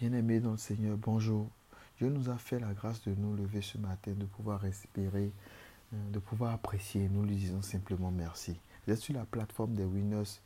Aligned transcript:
Bien-aimés 0.00 0.38
dans 0.38 0.52
le 0.52 0.58
Seigneur, 0.58 0.96
bonjour. 0.96 1.50
Dieu 1.96 2.08
nous 2.08 2.30
a 2.30 2.38
fait 2.38 2.60
la 2.60 2.72
grâce 2.72 3.02
de 3.02 3.12
nous 3.16 3.34
lever 3.34 3.62
ce 3.62 3.78
matin, 3.78 4.12
de 4.12 4.26
pouvoir 4.26 4.60
respirer, 4.60 5.32
euh, 5.92 6.10
de 6.12 6.20
pouvoir 6.20 6.54
apprécier. 6.54 7.08
Nous 7.08 7.24
lui 7.24 7.34
disons 7.34 7.62
simplement 7.62 8.12
merci. 8.12 8.60
Vous 8.86 8.92
êtes 8.92 9.00
sur 9.00 9.14
la 9.14 9.24
plateforme 9.24 9.74
des 9.74 9.84
Winners, 9.84 10.38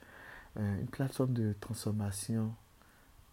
euh, 0.56 0.80
une 0.80 0.86
plateforme 0.86 1.34
de 1.34 1.54
transformation 1.60 2.54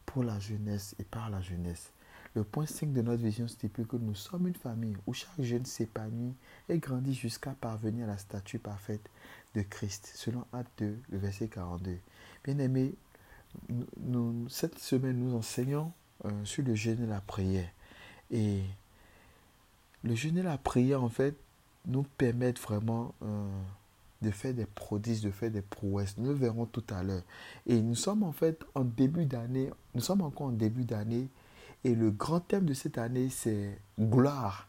pour 0.06 0.26
la 0.26 0.38
jeunesse 0.40 0.94
et 1.00 1.06
par 1.06 1.30
la 1.30 1.40
jeunesse. 1.40 1.94
Le 2.36 2.44
point 2.44 2.66
5 2.66 2.92
de 2.92 3.02
notre 3.02 3.24
vision 3.24 3.48
stipule 3.48 3.88
que 3.88 3.96
nous 3.96 4.16
sommes 4.16 4.50
une 4.50 4.56
famille 4.56 4.98
où 5.08 5.14
chaque 5.14 5.42
jeune 5.42 5.64
s'épanouit 5.64 6.36
et 6.68 6.80
grandit 6.80 7.14
jusqu'à 7.14 7.52
parvenir 7.52 8.04
à 8.04 8.08
la 8.08 8.18
statue 8.18 8.60
parfaite 8.60 9.10
de 9.56 9.62
Christ, 9.62 10.12
selon 10.16 10.44
Acte 10.52 10.80
2, 10.80 11.00
le 11.12 11.18
verset 11.18 11.48
42. 11.48 11.98
Bien-aimés, 12.44 12.94
cette 14.50 14.80
semaine, 14.80 15.18
nous 15.18 15.34
enseignons 15.34 15.94
euh, 16.26 16.46
sur 16.46 16.64
le 16.64 16.76
jeûne 16.76 17.04
et 17.04 17.08
la 17.08 17.22
prière. 17.22 17.70
Et 18.32 18.62
le 20.04 20.16
jeûne 20.16 20.38
et 20.38 20.44
la 20.44 20.58
prière, 20.58 21.04
en 21.04 21.10
fait, 21.10 21.36
nous 21.88 22.04
permettent 22.04 22.60
vraiment 22.60 23.14
euh, 23.24 23.48
de 24.22 24.32
faire 24.32 24.54
des 24.54 24.66
prodiges, 24.66 25.22
de 25.22 25.32
faire 25.32 25.52
des 25.52 25.62
prouesses. 25.62 26.18
Nous 26.18 26.30
le 26.30 26.36
verrons 26.36 26.66
tout 26.66 26.84
à 26.90 27.04
l'heure. 27.04 27.24
Et 27.66 27.82
nous 27.82 27.96
sommes 27.96 28.24
en 28.24 28.32
fait 28.32 28.64
en 28.76 28.84
début 28.84 29.26
d'année, 29.26 29.70
nous 29.96 30.02
sommes 30.02 30.22
encore 30.22 30.48
en 30.48 30.52
début 30.52 30.84
d'année. 30.84 31.30
Et 31.84 31.96
le 31.96 32.12
grand 32.12 32.42
thème 32.42 32.66
de 32.66 32.74
cette 32.74 32.98
année, 32.98 33.30
c'est 33.30 33.80
gloire. 34.00 34.68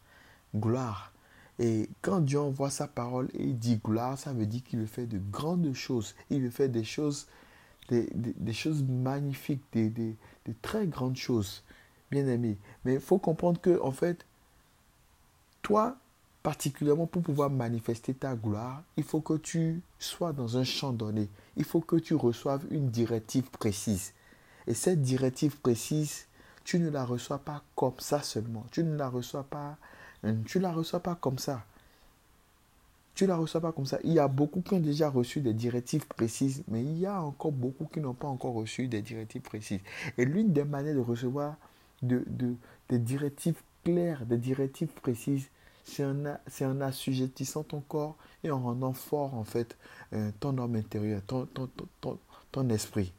Gloire. 0.54 1.12
Et 1.59 1.90
quand 2.01 2.20
Dieu 2.20 2.40
envoie 2.40 2.70
sa 2.70 2.88
parole 2.88 3.28
et 3.34 3.45
il 3.45 3.59
dit 3.59 3.76
gloire, 3.76 4.18
ça 4.18 4.32
veut 4.32 4.46
dire 4.46 4.62
qu'il 4.62 4.78
veut 4.78 4.87
faire 4.87 5.06
de 5.06 5.18
grandes 5.18 5.73
choses. 5.74 6.14
Il 6.30 6.42
veut 6.42 6.51
faire 6.51 6.68
des 6.68 6.84
choses 6.84 7.26
des, 7.90 8.52
choses 8.52 8.82
magnifiques, 8.82 9.62
des, 9.72 9.88
des, 9.88 10.16
très 10.62 10.86
grandes 10.86 11.16
choses, 11.16 11.62
bien 12.10 12.26
aimé. 12.26 12.56
Mais 12.84 12.94
il 12.94 13.00
faut 13.00 13.18
comprendre 13.18 13.60
que, 13.60 13.80
en 13.82 13.92
fait, 13.92 14.24
toi, 15.62 15.96
particulièrement 16.42 17.06
pour 17.06 17.23
pouvoir 17.23 17.50
manifester 17.50 18.15
ta 18.15 18.34
gloire, 18.34 18.82
il 18.96 19.04
faut 19.04 19.20
que 19.20 19.34
tu 19.34 19.82
sois 19.98 20.32
dans 20.32 20.56
un 20.56 20.65
champ 20.65 20.92
donné. 20.92 21.28
Il 21.56 21.65
faut 21.65 21.80
que 21.80 21.96
tu 21.96 22.15
reçoives 22.15 22.65
une 22.70 22.90
directive 22.90 23.50
précise. 23.50 24.12
Et 24.66 24.74
cette 24.74 25.02
directive 25.02 25.59
précise, 25.59 26.26
tu 26.65 26.78
ne 26.78 26.90
la 26.90 27.04
reçois 27.04 27.38
pas 27.38 27.62
comme 27.74 27.98
ça 27.98 28.22
seulement. 28.22 28.65
Tu 28.70 28.84
ne 28.84 28.96
la 28.96 29.09
reçois 29.09 29.45
pas, 29.45 29.76
tu 30.45 30.60
la 30.60 30.72
reçois 30.72 31.00
pas 31.00 31.15
comme 31.15 31.38
ça. 31.38 31.65
Tu 33.14 33.24
ne 33.24 33.28
la 33.28 33.36
reçois 33.36 33.60
pas 33.60 33.72
comme 33.72 33.86
ça. 33.86 33.98
Il 34.04 34.12
y 34.12 34.18
a 34.18 34.28
beaucoup 34.28 34.60
qui 34.60 34.74
ont 34.74 34.80
déjà 34.80 35.10
reçu 35.10 35.40
des 35.40 35.52
directives 35.52 36.06
précises, 36.06 36.64
mais 36.68 36.82
il 36.82 36.98
y 36.98 37.06
a 37.06 37.22
encore 37.22 37.52
beaucoup 37.52 37.84
qui 37.86 38.00
n'ont 38.00 38.14
pas 38.14 38.28
encore 38.28 38.54
reçu 38.54 38.88
des 38.88 39.02
directives 39.02 39.42
précises. 39.42 39.80
Et 40.16 40.24
l'une 40.24 40.52
des 40.52 40.64
manières 40.64 40.94
de 40.94 41.00
recevoir 41.00 41.56
de, 42.02 42.24
des 42.88 42.98
directives 42.98 43.60
claires, 43.84 44.24
des 44.26 44.38
directives 44.38 44.88
précises, 44.88 45.48
c'est 45.84 46.04
en, 46.04 46.24
en, 46.24 46.80
assujettissant 46.80 47.64
ton 47.64 47.80
corps 47.80 48.16
et 48.44 48.50
en 48.50 48.60
rendant 48.60 48.92
fort 48.92 49.34
en 49.34 49.44
fait 49.44 49.76
euh, 50.12 50.30
ton 50.38 50.56
homme 50.58 50.76
intérieur, 50.76 51.20
ton, 51.26 51.46
ton, 51.46 51.68
ton, 52.00 52.18
ton 52.52 52.68
esprit. 52.68 53.12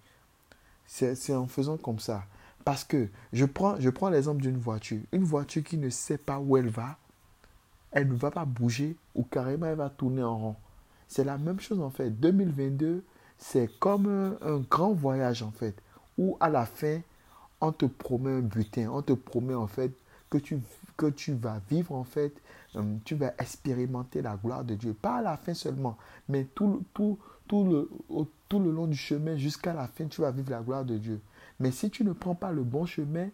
C'est 0.85 1.33
en 1.33 1.47
faisant 1.47 1.77
comme 1.77 1.99
ça. 1.99 2.25
Parce 2.65 2.83
que 2.83 3.07
je 3.33 3.45
prends, 3.45 3.79
je 3.79 3.89
prends 3.89 4.09
l'exemple 4.09 4.41
d'une 4.41 4.57
voiture. 4.57 4.99
Une 5.11 5.23
voiture 5.23 5.63
qui 5.63 5.77
ne 5.77 5.89
sait 5.89 6.17
pas 6.17 6.39
où 6.39 6.57
elle 6.57 6.67
va, 6.67 6.97
elle 7.91 8.07
ne 8.07 8.13
va 8.13 8.31
pas 8.31 8.45
bouger 8.45 8.95
ou 9.15 9.23
carrément 9.23 9.67
elle 9.67 9.75
va 9.75 9.89
tourner 9.89 10.23
en 10.23 10.37
rond. 10.37 10.55
C'est 11.07 11.23
la 11.23 11.37
même 11.37 11.59
chose 11.59 11.79
en 11.81 11.89
fait. 11.89 12.09
2022, 12.09 13.03
c'est 13.37 13.69
comme 13.79 14.37
un, 14.41 14.57
grand 14.59 14.93
voyage 14.93 15.43
en 15.43 15.51
fait, 15.51 15.75
où 16.17 16.37
à 16.39 16.49
la 16.49 16.65
fin, 16.65 17.01
on 17.59 17.71
te 17.71 17.85
promet 17.85 18.31
un 18.31 18.41
butin, 18.41 18.89
on 18.91 19.01
te 19.01 19.13
promet 19.13 19.53
en 19.53 19.67
fait 19.67 19.91
que 20.29 20.37
tu, 20.37 21.33
vas 21.33 21.59
vivre 21.69 21.93
en 21.93 22.05
fait, 22.05 22.33
euh, 22.77 22.95
tu 23.03 23.15
vas 23.15 23.33
expérimenter 23.37 24.21
la 24.21 24.37
gloire 24.37 24.63
de 24.63 24.75
Dieu. 24.75 24.93
Pas 24.93 25.17
à 25.17 25.21
la 25.21 25.35
fin 25.35 25.53
seulement, 25.53 25.97
mais 26.29 26.45
tout, 26.55 26.83
tout, 26.93 27.19
tout 27.47 28.59
le 28.59 28.71
long 28.71 28.87
du 28.87 28.95
chemin 28.95 29.35
jusqu'à 29.35 29.73
la 29.73 29.87
fin, 29.87 30.05
tu 30.05 30.21
vas 30.21 30.31
vivre 30.31 30.51
la 30.51 30.61
gloire 30.61 30.85
de 30.85 30.97
Dieu. 30.97 31.19
Mais 31.59 31.71
si 31.71 31.89
tu 31.89 32.05
ne 32.05 32.13
prends 32.13 32.35
pas 32.35 32.51
le 32.53 32.63
bon 32.63 32.85
chemin, 32.85 33.27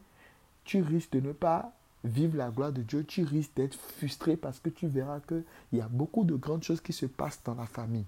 tu 0.64 0.82
risques 0.82 1.12
de 1.14 1.20
ne 1.20 1.32
pas 1.34 1.72
vivre 2.04 2.38
la 2.38 2.50
gloire 2.50 2.72
de 2.72 2.82
Dieu, 2.82 3.04
tu 3.04 3.24
risques 3.24 3.56
d'être 3.56 3.76
frustré 3.76 4.38
parce 4.38 4.60
que 4.60 4.70
tu 4.70 4.88
verras 4.88 5.20
qu'il 5.20 5.44
y 5.74 5.82
a 5.82 5.88
beaucoup 5.88 6.24
de 6.24 6.36
grandes 6.36 6.64
choses 6.64 6.82
qui 6.82 6.94
se 6.94 7.06
passent 7.06 7.42
dans 7.44 7.56
la 7.56 7.66
famille. 7.66 8.06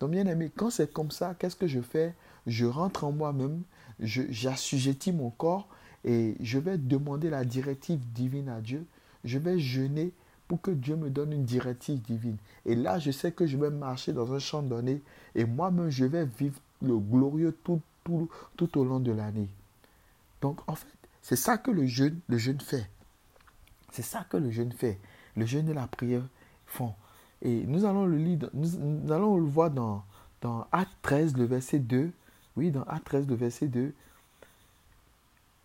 Donc, 0.00 0.10
bien 0.10 0.26
aimé, 0.26 0.50
quand 0.54 0.70
c'est 0.70 0.92
comme 0.92 1.10
ça, 1.10 1.34
qu'est-ce 1.38 1.56
que 1.56 1.66
je 1.66 1.80
fais? 1.80 2.14
Je 2.46 2.66
rentre 2.66 3.04
en 3.04 3.12
moi-même, 3.12 3.62
j'assujettis 4.00 5.12
mon 5.12 5.30
corps 5.30 5.68
et 6.04 6.36
je 6.40 6.58
vais 6.58 6.78
demander 6.78 7.30
la 7.30 7.44
directive 7.44 8.00
divine 8.12 8.48
à 8.48 8.60
Dieu. 8.60 8.84
Je 9.24 9.38
vais 9.38 9.58
jeûner 9.58 10.12
pour 10.48 10.60
que 10.60 10.70
Dieu 10.70 10.96
me 10.96 11.08
donne 11.10 11.32
une 11.32 11.44
directive 11.44 12.00
divine. 12.02 12.36
Et 12.66 12.74
là, 12.74 12.98
je 12.98 13.10
sais 13.10 13.32
que 13.32 13.46
je 13.46 13.56
vais 13.56 13.70
marcher 13.70 14.12
dans 14.12 14.32
un 14.34 14.38
champ 14.38 14.62
donné 14.62 15.00
et 15.34 15.44
moi-même, 15.44 15.90
je 15.90 16.04
vais 16.04 16.26
vivre 16.26 16.60
le 16.82 16.98
glorieux 16.98 17.56
tout, 17.64 17.80
au 18.08 18.84
long 18.84 19.00
de 19.00 19.12
l'année. 19.12 19.48
Donc, 20.42 20.60
en 20.66 20.74
fait, 20.74 20.86
c'est 21.22 21.36
ça 21.36 21.56
que 21.56 21.70
le 21.70 21.86
jeûne, 21.86 22.18
le 22.28 22.36
jeûne 22.36 22.60
fait. 22.60 22.86
C'est 23.94 24.02
ça 24.02 24.26
que 24.28 24.36
le 24.36 24.50
jeûne 24.50 24.72
fait. 24.72 24.98
Le 25.36 25.46
jeûne 25.46 25.68
et 25.68 25.72
la 25.72 25.86
prière 25.86 26.26
font. 26.66 26.94
Et 27.42 27.62
nous 27.62 27.84
allons 27.84 28.06
le 28.06 28.16
lire, 28.16 28.50
nous, 28.52 29.12
allons 29.12 29.36
le 29.36 29.46
voir 29.46 29.70
dans, 29.70 30.04
dans 30.40 30.66
Acte 30.72 30.90
13, 31.02 31.36
le 31.36 31.44
verset 31.44 31.78
2. 31.78 32.10
Oui, 32.56 32.72
dans 32.72 32.82
Acte 32.82 33.04
13, 33.04 33.28
le 33.28 33.36
verset 33.36 33.68
2. 33.68 33.94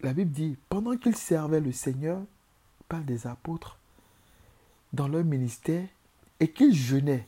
La 0.01 0.13
Bible 0.13 0.29
dit, 0.29 0.57
pendant 0.69 0.95
qu'ils 0.95 1.15
servaient 1.15 1.59
le 1.59 1.71
Seigneur, 1.71 2.21
par 2.87 3.01
des 3.01 3.25
apôtres, 3.25 3.79
dans 4.93 5.07
leur 5.07 5.23
ministère, 5.23 5.87
et 6.39 6.51
qu'ils 6.51 6.75
jeûnaient, 6.75 7.27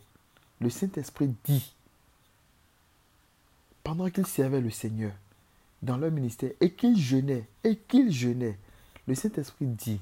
le 0.59 0.69
Saint-Esprit 0.69 1.33
dit, 1.45 1.73
pendant 3.83 4.07
qu'ils 4.11 4.27
servaient 4.27 4.61
le 4.61 4.69
Seigneur, 4.69 5.13
dans 5.81 5.97
leur 5.97 6.11
ministère, 6.11 6.51
et 6.61 6.71
qu'ils 6.71 6.99
jeûnaient, 6.99 7.47
et 7.63 7.75
qu'ils 7.75 8.11
jeûnaient, 8.11 8.59
le 9.07 9.15
Saint-Esprit 9.15 9.65
dit, 9.65 9.99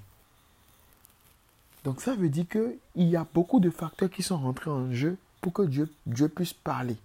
donc 1.84 2.01
ça 2.01 2.16
veut 2.16 2.29
dire 2.29 2.45
qu'il 2.47 3.07
y 3.07 3.16
a 3.16 3.25
beaucoup 3.34 3.59
de 3.59 3.69
facteurs 3.69 4.09
qui 4.09 4.23
sont 4.23 4.38
rentrés 4.38 4.69
en 4.69 4.91
jeu 4.91 5.17
pour 5.41 5.53
que 5.53 5.62
Dieu, 5.63 5.90
Dieu 6.06 6.28
puisse 6.28 6.53
parler. 6.53 6.97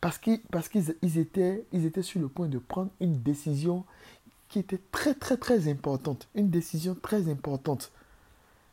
Parce 0.00 0.18
qu'ils 0.18 0.40
parce 0.50 0.68
qu'ils 0.68 1.18
étaient, 1.18 1.64
ils 1.72 1.84
étaient 1.84 2.02
sur 2.02 2.20
le 2.20 2.28
point 2.28 2.46
de 2.46 2.58
prendre 2.58 2.90
une 3.00 3.20
décision 3.20 3.84
qui 4.48 4.60
était 4.60 4.80
très 4.92 5.14
très 5.14 5.36
très 5.36 5.68
importante. 5.68 6.28
Une 6.34 6.48
décision 6.50 6.94
très 6.94 7.28
importante. 7.28 7.90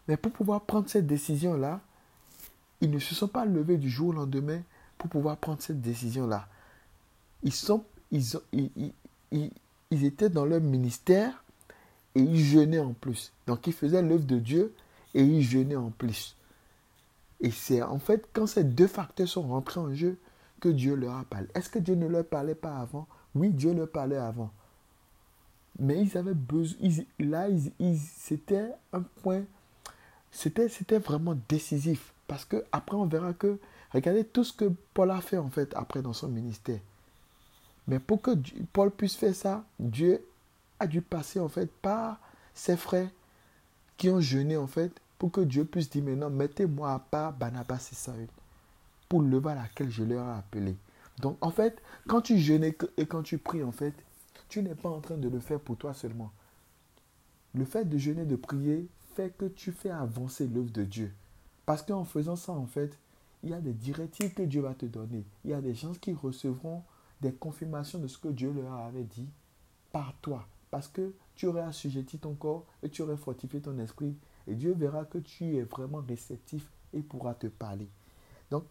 Mais 0.07 0.17
pour 0.17 0.31
pouvoir 0.31 0.61
prendre 0.61 0.87
cette 0.87 1.07
décision-là, 1.07 1.81
ils 2.79 2.91
ne 2.91 2.99
se 2.99 3.15
sont 3.15 3.27
pas 3.27 3.45
levés 3.45 3.77
du 3.77 3.89
jour 3.89 4.09
au 4.09 4.13
lendemain 4.13 4.61
pour 4.97 5.09
pouvoir 5.09 5.37
prendre 5.37 5.61
cette 5.61 5.81
décision-là. 5.81 6.47
Ils, 7.43 7.53
ils, 8.11 8.39
ils, 8.53 8.91
ils, 9.31 9.51
ils 9.91 10.05
étaient 10.05 10.29
dans 10.29 10.45
leur 10.45 10.61
ministère 10.61 11.43
et 12.13 12.21
ils 12.21 12.43
jeûnaient 12.43 12.79
en 12.79 12.93
plus. 12.93 13.31
Donc 13.47 13.65
ils 13.67 13.73
faisaient 13.73 14.01
l'œuvre 14.01 14.25
de 14.25 14.37
Dieu 14.37 14.73
et 15.15 15.23
ils 15.23 15.41
jeûnaient 15.41 15.75
en 15.75 15.89
plus. 15.89 16.35
Et 17.39 17.49
c'est 17.49 17.81
en 17.81 17.97
fait 17.97 18.27
quand 18.33 18.45
ces 18.45 18.63
deux 18.63 18.87
facteurs 18.87 19.27
sont 19.27 19.47
rentrés 19.47 19.79
en 19.79 19.93
jeu 19.93 20.17
que 20.59 20.69
Dieu 20.69 20.95
leur 20.95 21.15
a 21.17 21.23
parlé. 21.23 21.47
Est-ce 21.55 21.69
que 21.69 21.79
Dieu 21.79 21.95
ne 21.95 22.07
leur 22.07 22.25
parlait 22.25 22.55
pas 22.55 22.77
avant? 22.77 23.07
Oui, 23.33 23.49
Dieu 23.49 23.73
leur 23.73 23.89
parlait 23.89 24.17
avant. 24.17 24.51
Mais 25.79 26.01
ils 26.01 26.17
avaient 26.17 26.33
besoin, 26.33 26.77
là, 27.19 27.47
c'était 28.17 28.71
un 28.93 29.01
point, 29.01 29.43
c'était, 30.31 30.69
c'était 30.69 30.99
vraiment 30.99 31.35
décisif. 31.49 32.13
Parce 32.27 32.45
que 32.45 32.63
après, 32.71 32.95
on 32.95 33.05
verra 33.05 33.33
que, 33.33 33.59
regardez 33.91 34.23
tout 34.23 34.43
ce 34.43 34.53
que 34.53 34.71
Paul 34.93 35.11
a 35.11 35.21
fait 35.21 35.37
en 35.37 35.49
fait 35.49 35.73
après 35.75 36.01
dans 36.01 36.13
son 36.13 36.29
ministère. 36.29 36.79
Mais 37.87 37.99
pour 37.99 38.21
que 38.21 38.31
Paul 38.73 38.89
puisse 38.89 39.15
faire 39.15 39.35
ça, 39.35 39.65
Dieu 39.79 40.25
a 40.79 40.87
dû 40.87 41.01
passer 41.01 41.39
en 41.39 41.49
fait 41.49 41.69
par 41.81 42.19
ses 42.53 42.77
frères 42.77 43.09
qui 43.97 44.09
ont 44.09 44.21
jeûné 44.21 44.57
en 44.57 44.67
fait 44.67 44.91
pour 45.17 45.31
que 45.31 45.41
Dieu 45.41 45.65
puisse 45.65 45.89
dire 45.89 46.03
maintenant, 46.03 46.29
mettez-moi 46.29 46.93
à 46.93 46.99
part 46.99 47.33
Barnabas 47.33 47.89
et 47.91 47.95
Saül 47.95 48.27
pour 49.07 49.21
lever 49.21 49.51
à 49.51 49.55
laquelle 49.55 49.89
je 49.89 50.03
leur 50.03 50.27
ai 50.27 50.37
appelé. 50.37 50.75
Donc 51.19 51.37
en 51.41 51.51
fait, 51.51 51.81
quand 52.07 52.21
tu 52.21 52.37
jeûnes 52.37 52.63
et 52.63 53.05
quand 53.05 53.23
tu 53.23 53.37
pries, 53.37 53.63
en 53.63 53.71
fait, 53.71 53.93
tu 54.49 54.61
n'es 54.61 54.75
pas 54.75 54.89
en 54.89 54.99
train 54.99 55.17
de 55.17 55.29
le 55.29 55.39
faire 55.39 55.59
pour 55.59 55.77
toi 55.77 55.93
seulement. 55.93 56.31
Le 57.53 57.65
fait 57.65 57.85
de 57.85 57.97
jeûner, 57.97 58.25
de 58.25 58.35
prier, 58.35 58.87
fait 59.15 59.35
que 59.37 59.45
tu 59.45 59.71
fais 59.71 59.89
avancer 59.89 60.47
l'œuvre 60.47 60.71
de 60.71 60.83
Dieu. 60.83 61.13
Parce 61.65 61.81
qu'en 61.81 62.03
faisant 62.03 62.35
ça, 62.35 62.51
en 62.51 62.65
fait, 62.65 62.97
il 63.43 63.51
y 63.51 63.53
a 63.53 63.61
des 63.61 63.73
directives 63.73 64.33
que 64.33 64.43
Dieu 64.43 64.61
va 64.61 64.73
te 64.73 64.85
donner. 64.85 65.23
Il 65.43 65.51
y 65.51 65.53
a 65.53 65.61
des 65.61 65.73
gens 65.73 65.93
qui 65.93 66.13
recevront 66.13 66.83
des 67.21 67.31
confirmations 67.31 67.99
de 67.99 68.07
ce 68.07 68.17
que 68.17 68.27
Dieu 68.27 68.51
leur 68.51 68.73
avait 68.73 69.03
dit 69.03 69.29
par 69.91 70.13
toi. 70.21 70.45
Parce 70.69 70.87
que 70.87 71.13
tu 71.35 71.45
aurais 71.47 71.61
assujetti 71.61 72.17
ton 72.17 72.33
corps 72.33 72.65
et 72.83 72.89
tu 72.89 73.01
aurais 73.01 73.17
fortifié 73.17 73.61
ton 73.61 73.79
esprit 73.79 74.15
et 74.47 74.55
Dieu 74.55 74.73
verra 74.73 75.05
que 75.05 75.17
tu 75.17 75.57
es 75.57 75.63
vraiment 75.63 76.03
réceptif 76.07 76.69
et 76.93 77.01
pourra 77.01 77.33
te 77.33 77.47
parler. 77.47 77.89
Donc, 78.51 78.65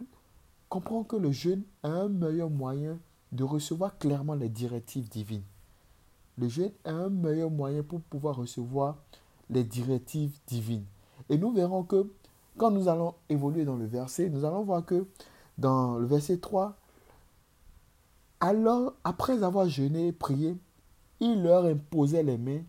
comprends 0.69 1.05
que 1.05 1.17
le 1.17 1.33
jeûne 1.33 1.63
est 1.83 1.89
un 1.89 2.09
meilleur 2.09 2.51
moyen 2.51 2.99
de 3.33 3.45
recevoir 3.45 3.99
clairement 3.99 4.35
les 4.35 4.49
directives 4.49 5.09
divines. 5.09 5.43
le 6.37 6.49
jeûne 6.49 6.73
est 6.85 6.89
un 6.89 7.11
meilleur 7.11 7.51
moyen 7.51 7.83
pour 7.83 8.01
pouvoir 8.01 8.37
recevoir 8.37 8.97
les 9.51 9.65
directives 9.65 10.37
divines. 10.47 10.87
Et 11.29 11.39
nous 11.39 11.53
verrons 11.53 11.85
que 11.85 12.11
quand 12.57 12.71
nous 12.71 12.89
allons 12.89 13.15
évoluer 13.29 13.65
dans 13.65 13.77
le 13.77 13.87
verset, 13.87 14.29
nous 14.31 14.45
allons 14.45 14.63
voir 14.63 14.85
que 14.85 15.07
dans 15.59 15.99
le 15.99 16.07
verset 16.07 16.39
3, 16.39 16.77
alors 18.41 18.95
après 19.05 19.43
avoir 19.43 19.69
jeûné 19.69 20.09
et 20.09 20.13
prié, 20.13 20.57
il 21.21 21.43
leur 21.43 21.65
imposait 21.65 22.23
les 22.23 22.39
mains 22.39 22.63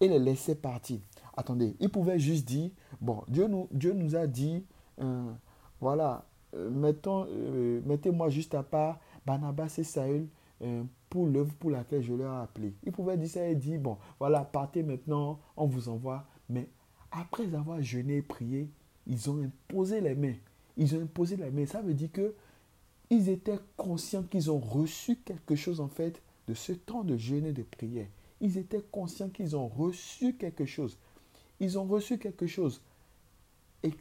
et 0.00 0.08
les 0.08 0.18
laissait 0.18 0.54
partir. 0.54 1.00
Attendez, 1.36 1.76
il 1.80 1.88
pouvait 1.88 2.18
juste 2.18 2.46
dire, 2.46 2.70
bon, 3.00 3.22
Dieu 3.28 3.46
nous, 3.46 4.16
a 4.16 4.26
dit, 4.26 4.64
euh, 5.00 5.32
voilà, 5.80 6.26
euh, 6.54 6.92
euh, 7.06 7.80
mettez-moi 7.84 8.28
juste 8.28 8.54
à 8.54 8.62
part 8.62 8.98
Barnabas 9.24 9.74
et 9.78 9.84
Saül 9.84 10.28
pour 11.08 11.26
l'œuvre 11.26 11.54
pour 11.54 11.70
laquelle 11.70 12.02
je 12.02 12.12
leur 12.12 12.34
ai 12.34 12.42
appelé. 12.42 12.74
Il 12.84 12.92
pouvait 12.92 13.16
dire 13.16 13.28
ça 13.28 13.46
et 13.46 13.54
dire, 13.54 13.80
bon, 13.80 13.96
voilà, 14.18 14.44
partez 14.44 14.82
maintenant, 14.82 15.40
on 15.56 15.66
vous 15.66 15.88
envoie. 15.88 16.26
Mais 16.48 16.68
après 17.10 17.54
avoir 17.54 17.80
jeûné 17.80 18.16
et 18.16 18.22
prié, 18.22 18.70
ils 19.06 19.30
ont 19.30 19.42
imposé 19.42 20.00
les 20.00 20.14
mains. 20.14 20.34
Ils 20.76 20.94
ont 20.96 21.02
imposé 21.02 21.36
les 21.36 21.50
mains. 21.50 21.66
Ça 21.66 21.82
veut 21.82 21.94
dire 21.94 22.12
que 22.12 22.34
ils 23.10 23.28
étaient 23.28 23.58
conscients 23.76 24.22
qu'ils 24.22 24.50
ont 24.50 24.58
reçu 24.58 25.16
quelque 25.16 25.56
chose 25.56 25.80
en 25.80 25.88
fait 25.88 26.22
de 26.46 26.54
ce 26.54 26.72
temps 26.72 27.02
de 27.02 27.16
jeûne 27.16 27.46
et 27.46 27.52
de 27.52 27.64
prière. 27.64 28.06
Ils 28.40 28.56
étaient 28.56 28.84
conscients 28.92 29.28
qu'ils 29.28 29.56
ont 29.56 29.66
reçu 29.66 30.36
quelque 30.36 30.64
chose. 30.64 30.96
Ils 31.60 31.78
ont 31.78 31.84
reçu 31.84 32.18
quelque 32.18 32.46
chose. 32.46 32.80
Et 33.82 33.94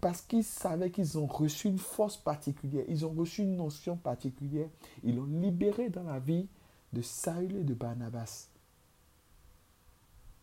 parce 0.00 0.20
qu'ils 0.20 0.44
savaient 0.44 0.90
qu'ils 0.90 1.18
ont 1.18 1.26
reçu 1.26 1.68
une 1.68 1.78
force 1.78 2.16
particulière, 2.16 2.84
ils 2.88 3.06
ont 3.06 3.12
reçu 3.12 3.42
une 3.42 3.56
notion 3.56 3.96
particulière, 3.96 4.68
ils 5.02 5.16
l'ont 5.16 5.26
libéré 5.26 5.88
dans 5.88 6.04
la 6.04 6.18
vie 6.18 6.48
de 6.92 7.02
Saül 7.02 7.56
et 7.56 7.64
de 7.64 7.74
Barnabas. 7.74 8.48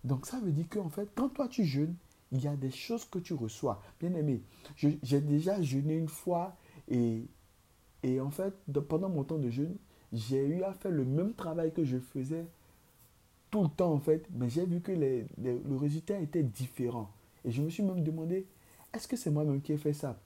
Donc 0.03 0.25
ça 0.25 0.39
veut 0.39 0.51
dire 0.51 0.67
qu'en 0.69 0.89
fait, 0.89 1.09
quand 1.15 1.29
toi 1.29 1.47
tu 1.47 1.65
jeûnes, 1.65 1.95
il 2.31 2.43
y 2.43 2.47
a 2.47 2.55
des 2.55 2.71
choses 2.71 3.05
que 3.05 3.19
tu 3.19 3.33
reçois. 3.33 3.81
Bien 3.99 4.13
aimé, 4.13 4.43
j'ai 4.75 5.21
déjà 5.21 5.61
jeûné 5.61 5.95
une 5.95 6.07
fois 6.09 6.55
et, 6.87 7.25
et 8.03 8.19
en 8.19 8.29
fait, 8.29 8.53
pendant 8.87 9.09
mon 9.09 9.23
temps 9.23 9.37
de 9.37 9.49
jeûne, 9.49 9.75
j'ai 10.13 10.45
eu 10.45 10.63
à 10.63 10.73
faire 10.73 10.91
le 10.91 11.05
même 11.05 11.33
travail 11.33 11.73
que 11.73 11.83
je 11.83 11.97
faisais 11.97 12.45
tout 13.55 13.63
le 13.63 13.69
temps 13.69 13.93
en 13.93 13.99
fait, 13.99 14.27
mais 14.33 14.49
j'ai 14.49 14.65
vu 14.65 14.81
que 14.81 14.91
les, 14.91 15.25
le 15.37 15.77
résultat 15.77 16.19
était 16.19 16.43
différent. 16.43 17.09
Et 17.45 17.51
je 17.51 17.61
me 17.61 17.69
suis 17.69 17.83
même 17.83 18.03
demandé, 18.03 18.45
est-ce 18.93 19.07
que 19.07 19.15
c'est 19.15 19.31
moi-même 19.31 19.61
qui 19.61 19.71
ai 19.71 19.77
fait 19.77 19.93
ça? 19.93 20.19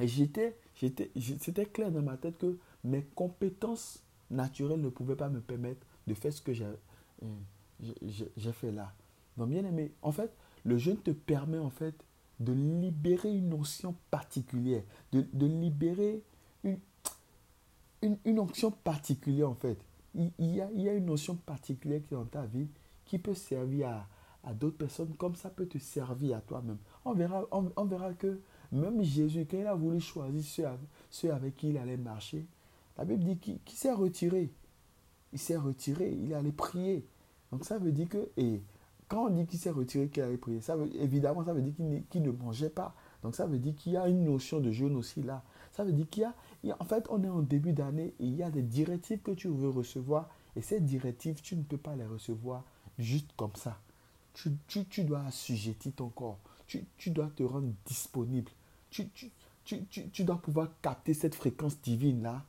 Et 0.00 0.06
j'étais, 0.06 0.56
j'étais, 0.76 1.10
c'était 1.40 1.66
clair 1.66 1.90
dans 1.90 2.02
ma 2.02 2.16
tête 2.16 2.38
que 2.38 2.56
mes 2.84 3.02
compétences 3.16 4.00
naturelles 4.30 4.80
ne 4.80 4.90
pouvaient 4.90 5.16
pas 5.16 5.28
me 5.28 5.40
permettre 5.40 5.84
de 6.06 6.14
faire 6.14 6.32
ce 6.32 6.40
que 6.40 6.52
j'ai, 6.52 6.66
euh, 6.66 7.90
j'ai 8.36 8.52
fait 8.52 8.70
là. 8.70 8.92
Donc 9.36 9.48
bien 9.48 9.64
aimé, 9.64 9.90
en 10.02 10.12
fait, 10.12 10.30
le 10.62 10.78
jeûne 10.78 10.98
te 10.98 11.10
permet 11.10 11.58
en 11.58 11.70
fait 11.70 11.96
de 12.38 12.52
libérer 12.52 13.34
une 13.34 13.48
notion 13.48 13.96
particulière, 14.12 14.84
de, 15.10 15.46
libérer 15.46 16.22
une, 16.62 16.78
une, 18.02 18.18
une, 18.24 18.38
onction 18.38 18.70
particulière 18.70 19.50
en 19.50 19.56
fait. 19.56 19.78
Il, 20.16 20.32
y 20.38 20.60
a, 20.60 20.68
il, 20.74 20.82
y 20.82 20.88
a, 20.88 20.94
une 20.94 21.06
notion 21.06 21.36
particulière 21.36 22.00
qui 22.06 22.14
est 22.14 22.16
dans 22.16 22.24
ta 22.24 22.46
vie 22.46 22.68
qui 23.04 23.18
peut 23.18 23.34
servir 23.34 23.88
à, 23.88 24.08
à 24.46 24.54
d'autres 24.54 24.78
personnes 24.78 25.14
comme 25.16 25.34
ça 25.34 25.50
peut 25.50 25.66
te 25.66 25.78
servir 25.78 26.36
à 26.38 26.40
toi-même. 26.40 26.78
On 27.04 27.12
verra, 27.12 27.44
on, 27.50 27.84
verra 27.84 28.14
que 28.14 28.40
même 28.72 29.02
Jésus, 29.02 29.46
quand 29.50 29.58
il 29.58 29.66
a 29.66 29.74
voulu 29.74 30.00
choisir 30.00 30.42
ceux, 30.42 30.64
ceux 31.10 31.32
avec 31.32 31.56
qui 31.56 31.70
il 31.70 31.78
allait 31.78 31.96
marcher, 31.96 32.46
la 32.96 33.04
Bible 33.04 33.24
dit 33.24 33.38
qu'il 33.38 33.76
s'est 33.76 33.92
retiré. 33.92 34.50
Il 35.32 35.38
s'est 35.38 35.56
retiré, 35.56 36.12
il 36.12 36.32
allait 36.32 36.52
prier. 36.52 37.04
Donc 37.52 37.64
ça 37.64 37.78
veut 37.78 37.92
dire 37.92 38.08
que, 38.08 38.30
et 38.36 38.62
quand 39.08 39.26
on 39.26 39.30
dit 39.30 39.46
qu'il 39.46 39.58
s'est 39.58 39.70
retiré, 39.70 40.08
qu'il 40.08 40.22
avait 40.22 40.38
prié, 40.38 40.60
ça 40.60 40.76
évidemment, 40.94 41.44
ça 41.44 41.52
veut 41.52 41.62
dire 41.62 41.74
qu'il 42.08 42.22
ne 42.22 42.30
mangeait 42.30 42.70
pas. 42.70 42.94
Donc 43.22 43.34
ça 43.34 43.46
veut 43.46 43.58
dire 43.58 43.74
qu'il 43.74 43.92
y 43.92 43.96
a 43.96 44.08
une 44.08 44.24
notion 44.24 44.60
de 44.60 44.70
jeûne 44.70 44.96
aussi 44.96 45.22
là. 45.22 45.42
Ça 45.72 45.84
veut 45.84 45.92
dire 45.92 46.08
qu'il 46.08 46.26
y 46.64 46.70
a, 46.70 46.76
en 46.80 46.84
fait, 46.84 47.06
on 47.10 47.22
est 47.22 47.28
en 47.28 47.42
début 47.42 47.72
d'année 47.72 48.14
il 48.18 48.34
y 48.34 48.42
a 48.42 48.50
des 48.50 48.62
directives 48.62 49.20
que 49.20 49.32
tu 49.32 49.48
veux 49.48 49.68
recevoir. 49.68 50.28
Et 50.54 50.62
ces 50.62 50.80
directives, 50.80 51.40
tu 51.42 51.56
ne 51.56 51.62
peux 51.62 51.76
pas 51.76 51.94
les 51.96 52.06
recevoir 52.06 52.64
juste 52.98 53.30
comme 53.36 53.54
ça. 53.56 53.78
Tu, 54.34 55.04
dois 55.04 55.20
assujettir 55.26 55.92
ton 55.94 56.08
corps. 56.08 56.38
Tu, 56.66 57.10
dois 57.10 57.30
te 57.34 57.42
rendre 57.42 57.72
disponible. 57.84 58.50
Tu, 58.90 59.08
tu 59.64 60.24
dois 60.24 60.36
pouvoir 60.36 60.68
capter 60.80 61.14
cette 61.14 61.34
fréquence 61.34 61.80
divine 61.80 62.22
là 62.22 62.42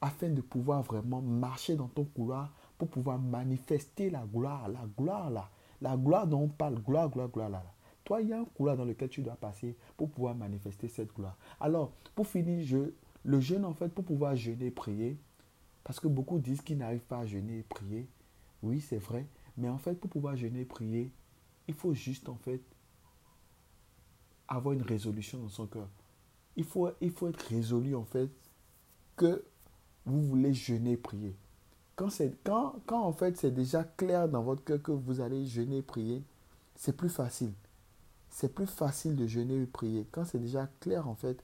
afin 0.00 0.28
de 0.28 0.40
pouvoir 0.40 0.82
vraiment 0.82 1.20
marcher 1.20 1.76
dans 1.76 1.88
ton 1.88 2.04
couloir 2.04 2.52
pour 2.78 2.88
pouvoir 2.88 3.18
manifester 3.18 4.10
la 4.10 4.24
gloire, 4.24 4.68
la 4.68 4.86
gloire 4.96 5.30
là 5.30 5.50
la 5.80 5.96
gloire 5.96 6.26
dont 6.26 6.42
on 6.42 6.48
parle, 6.48 6.76
gloire, 6.80 7.08
gloire, 7.08 7.28
gloire, 7.28 7.48
là. 7.48 7.62
Il 8.18 8.28
y 8.28 8.32
a 8.32 8.40
un 8.40 8.44
couloir 8.44 8.76
dans 8.76 8.84
lequel 8.84 9.08
tu 9.08 9.22
dois 9.22 9.36
passer 9.36 9.76
pour 9.96 10.10
pouvoir 10.10 10.34
manifester 10.34 10.88
cette 10.88 11.14
gloire. 11.14 11.36
Alors, 11.60 11.92
pour 12.14 12.26
finir, 12.26 12.64
je, 12.64 12.92
le 13.24 13.40
jeûne, 13.40 13.64
en 13.64 13.74
fait, 13.74 13.88
pour 13.88 14.04
pouvoir 14.04 14.34
jeûner 14.34 14.70
prier, 14.70 15.16
parce 15.84 16.00
que 16.00 16.08
beaucoup 16.08 16.38
disent 16.38 16.62
qu'ils 16.62 16.78
n'arrivent 16.78 17.00
pas 17.00 17.18
à 17.18 17.26
jeûner 17.26 17.58
et 17.58 17.62
prier. 17.62 18.08
Oui, 18.62 18.80
c'est 18.80 18.98
vrai. 18.98 19.26
Mais 19.56 19.68
en 19.68 19.78
fait, 19.78 19.94
pour 19.94 20.10
pouvoir 20.10 20.36
jeûner 20.36 20.64
prier, 20.64 21.10
il 21.68 21.74
faut 21.74 21.94
juste, 21.94 22.28
en 22.28 22.36
fait, 22.36 22.60
avoir 24.48 24.72
une 24.74 24.82
résolution 24.82 25.38
dans 25.38 25.48
son 25.48 25.66
cœur. 25.66 25.88
Il 26.56 26.64
faut, 26.64 26.88
il 27.00 27.10
faut 27.10 27.28
être 27.28 27.40
résolu, 27.48 27.94
en 27.94 28.04
fait, 28.04 28.30
que 29.16 29.44
vous 30.04 30.22
voulez 30.22 30.52
jeûner 30.52 30.96
prier. 30.96 31.36
Quand, 31.94 32.08
quand, 32.44 32.76
quand 32.86 33.02
en 33.02 33.12
fait 33.12 33.36
c'est 33.36 33.50
déjà 33.50 33.84
clair 33.84 34.26
dans 34.26 34.42
votre 34.42 34.64
cœur 34.64 34.82
que 34.82 34.92
vous 34.92 35.20
allez 35.20 35.44
jeûner 35.44 35.82
prier, 35.82 36.24
c'est 36.74 36.96
plus 36.96 37.10
facile. 37.10 37.52
C'est 38.30 38.54
plus 38.54 38.66
facile 38.66 39.16
de 39.16 39.26
jeûner 39.26 39.62
et 39.62 39.66
prier. 39.66 40.06
Quand 40.10 40.24
c'est 40.24 40.38
déjà 40.38 40.68
clair 40.80 41.08
en 41.08 41.14
fait 41.14 41.42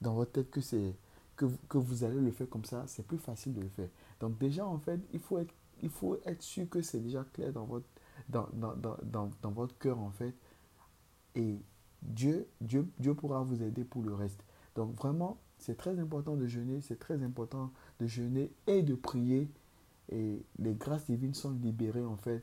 dans 0.00 0.14
votre 0.14 0.32
tête 0.32 0.50
que, 0.50 0.60
c'est, 0.60 0.94
que, 1.36 1.46
que 1.68 1.78
vous 1.78 2.04
allez 2.04 2.20
le 2.20 2.30
faire 2.30 2.48
comme 2.48 2.64
ça, 2.64 2.84
c'est 2.86 3.06
plus 3.06 3.18
facile 3.18 3.54
de 3.54 3.60
le 3.62 3.68
faire. 3.68 3.88
Donc 4.20 4.38
déjà 4.38 4.66
en 4.66 4.78
fait, 4.78 5.00
il 5.12 5.20
faut 5.20 5.38
être, 5.38 5.54
il 5.82 5.90
faut 5.90 6.18
être 6.24 6.42
sûr 6.42 6.68
que 6.68 6.82
c'est 6.82 7.00
déjà 7.00 7.24
clair 7.32 7.52
dans 7.52 7.64
votre, 7.64 7.86
dans, 8.28 8.48
dans, 8.52 8.74
dans, 9.02 9.30
dans 9.42 9.50
votre 9.50 9.76
cœur 9.78 9.98
en 9.98 10.10
fait. 10.10 10.34
Et 11.34 11.58
Dieu, 12.02 12.46
Dieu, 12.60 12.86
Dieu 12.98 13.14
pourra 13.14 13.42
vous 13.42 13.62
aider 13.62 13.84
pour 13.84 14.02
le 14.02 14.14
reste. 14.14 14.42
Donc 14.74 14.94
vraiment, 14.96 15.38
c'est 15.58 15.76
très 15.76 15.98
important 15.98 16.36
de 16.36 16.46
jeûner, 16.46 16.80
c'est 16.80 16.98
très 16.98 17.22
important 17.22 17.70
de 18.00 18.06
jeûner 18.06 18.50
et 18.66 18.82
de 18.82 18.94
prier 18.94 19.48
et 20.10 20.44
les 20.58 20.74
grâces 20.74 21.06
divines 21.06 21.34
sont 21.34 21.52
libérées 21.52 22.04
en 22.04 22.16
fait 22.16 22.42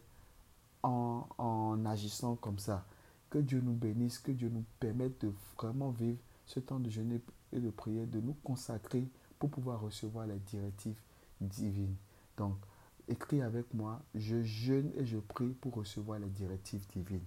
en, 0.83 1.27
en 1.38 1.86
agissant 1.86 2.35
comme 2.35 2.59
ça. 2.59 2.85
Que 3.30 3.38
Dieu 3.38 3.62
nous 3.62 3.74
bénisse, 3.74 4.19
que 4.19 4.31
Dieu 4.31 4.50
nous 4.50 4.66
permette 4.80 5.21
de 5.21 5.31
vraiment 5.57 5.92
vivre 5.92 6.18
ce 6.45 6.59
temps 6.59 6.80
de 6.80 6.90
jeûne 6.90 7.19
et 7.54 7.59
de 7.59 7.69
prière, 7.69 8.07
de 8.07 8.19
nous 8.19 8.36
consacrer 8.44 9.07
pour 9.38 9.50
pouvoir 9.50 9.81
recevoir 9.81 10.26
les 10.26 10.40
directives 10.40 11.00
divines. 11.40 11.95
Donc, 12.38 12.57
écris 13.07 13.42
avec 13.42 13.74
moi, 13.74 14.02
je 14.16 14.42
jeûne 14.42 14.92
et 14.95 15.06
je 15.06 15.18
prie 15.18 15.50
pour 15.50 15.76
recevoir 15.76 16.19
les 16.19 16.30
directives 16.30 16.86
divines. 16.88 17.26